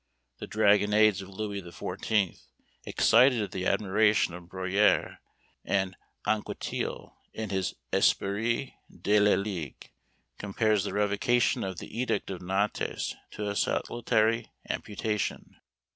The 0.39 0.47
"dragonnades" 0.47 1.21
of 1.21 1.29
Louis 1.29 1.61
XIV. 1.61 2.39
excited 2.85 3.51
the 3.51 3.67
admiration 3.67 4.33
of 4.33 4.45
Bruyère; 4.45 5.17
and 5.63 5.95
Anquetil, 6.25 7.13
in 7.33 7.51
his 7.51 7.75
"Esprit 7.93 8.71
de 8.91 9.19
la 9.19 9.35
Ligue," 9.35 9.91
compares 10.39 10.85
the 10.85 10.93
revocation 10.93 11.63
of 11.63 11.77
the 11.77 11.95
Edict 11.95 12.31
of 12.31 12.41
Nantes 12.41 13.13
to 13.29 13.47
a 13.47 13.55
salutary 13.55 14.51
amputation. 14.67 15.57